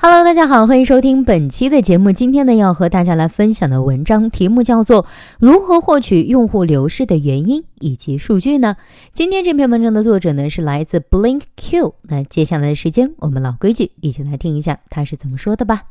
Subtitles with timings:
[0.00, 2.12] Hello，大家好，欢迎收听本期的节目。
[2.12, 5.02] 今天呢，要和大家来分享的文章题目叫做
[5.40, 8.76] 《如何获取用户流失的原因以及数据呢》。
[9.12, 11.96] 今天这篇文章的作者呢是来自 Blink Q。
[12.02, 15.86] 那接下来的时间，我们老规矩，一起来听一下他是怎么说的吧。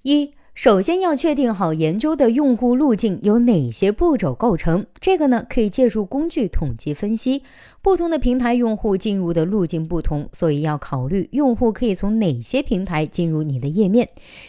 [0.00, 0.32] 一。
[0.54, 7.42] 首先要确定好研究的用户路径由哪些步骤构成，这个呢可以借助工具统计分析。
[7.80, 14.06] 不同的平台用户进入的路径不同，所以要考虑用户可以从哪些平台进入你的页面。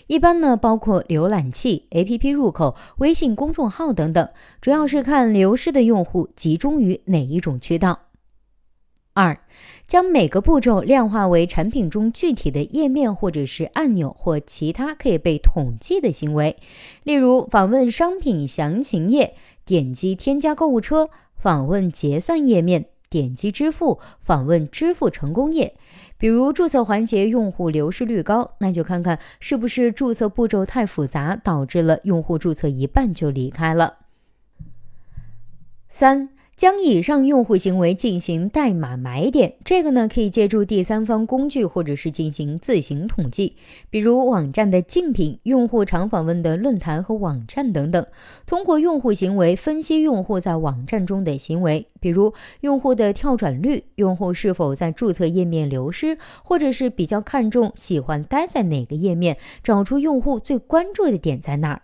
[0.07, 4.27] 一般呢包括浏览器、APP 入口、微信公众号等等，
[4.59, 7.97] 主要是看流失的用户集中于哪一种渠道。
[9.15, 9.37] 二，
[9.85, 16.57] 将每个步骤量化为产品中具体的页面或者是按钮或其他可以被统计的行为，
[17.03, 19.35] 例如访问商品详情页、
[19.65, 25.75] 点击添加购物车、访问结算页面、点击支付、访问支付成功页。
[26.17, 33.97] 比如注册环节用户流失率高，那就看看是不是注册步骤太复杂，导致了用户注册一半就离开了。
[35.87, 36.29] 三。
[36.55, 43.55] 将以上用户行为进行代码买点，这个呢可以借助第三方工具或者是进行自行统计，
[43.89, 48.05] 比如网站的竞品、用户常访问的论坛和网站等等。
[48.45, 61.81] 通过用户行为分析用户在网站中的行为，比如用户的跳转率、用户是否在注册页面流失，或者是比较看重喜欢待在哪个页面，找出用户最关注的点在哪儿。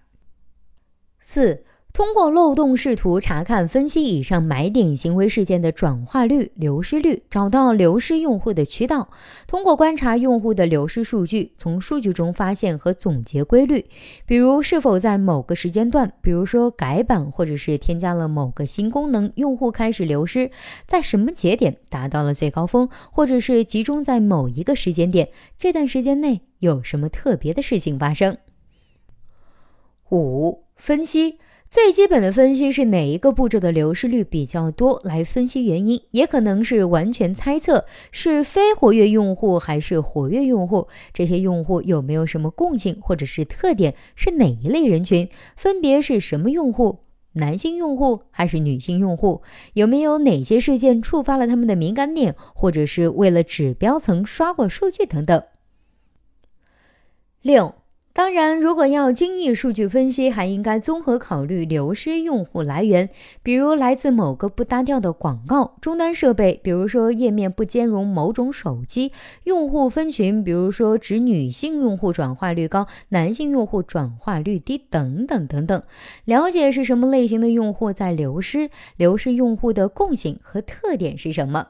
[1.20, 1.66] 四。
[1.92, 9.10] 通过漏洞视图查看、分析以上买点行为事件的转化率、流失率，找到流失用户的渠道。
[9.48, 13.86] 通过观察用户的流失数据，从数据中发现和总结规律，
[14.26, 20.52] 比如是否在某个时间段，比如说改版或者是添加了某个新功能，用户开始流失，
[20.86, 28.38] 在什么节点达到了最高峰，或者是集中在某一个时间点，这段时间内有什么特别的事情发生。
[30.12, 31.40] 五、分析。
[31.70, 47.02] 最基本的分析是哪一个步骤的流失率比较多，来分析原因，也可能是完全猜测是非活跃用户还是活跃用户，这些用户有没有什么共性或者是特点，是哪一类人群，分别是什么用户，
[47.34, 49.44] 男性用户还是女性用户，
[49.74, 55.44] 有没有哪些事件触发了他们的敏感点，或者是为了指标层刷过数据等等。
[57.44, 57.79] 六。
[58.20, 63.10] 当然，如果要精益数据分析，还应该综合考虑流失用户来源，
[63.42, 69.14] 比如来自某个不搭调的广告、终端设备，比如说页面不兼容某种手机、
[69.46, 75.82] 用户分群，比如说指女性用户转化率高，男性用户转化率低等等等等。
[76.26, 81.70] 了解是什么类型的用户在流失，流失用户的共性和特点是什么。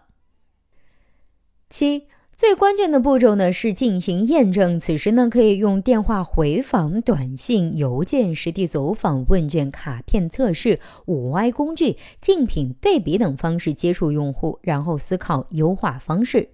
[1.70, 2.08] 七。
[2.40, 16.48] 最关键的步骤呢是进行验证，此时呢可以用电话回访、短信、邮件、实地走访、问卷、卡片测试、五 Y 工具、竞品对比等方式接触用户，然后思考优化方式，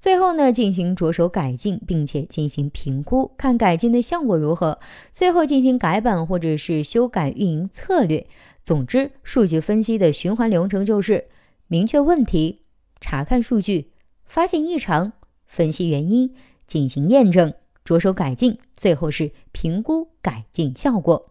[0.00, 4.78] 最后呢进行着手改进，并且进行评估，看改进的效果如何，
[5.12, 8.26] 最后进行改版或者是修改运营策略。
[8.64, 11.26] 总之，数据分析的循环流程就是
[11.68, 12.62] 明确问题、
[13.02, 13.90] 查看数据、
[14.24, 15.12] 发现异常。
[15.56, 16.34] 分析原因，
[16.66, 21.30] 进行验证，着手改进，最后是评估改进效果。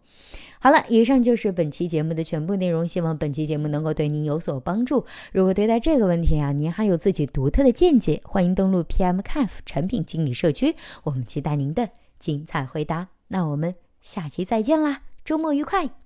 [0.59, 5.06] 好了，以上就是本期节目的全部内容，希望本期节目能够对您有所帮助。
[5.31, 13.09] 如果对待这个问题啊，您还有自己独特的见解，欢迎登录 PMCF 产品经理社区，我们期待您的精彩回答。
[13.28, 16.05] 那我们下期再见啦，周末愉快！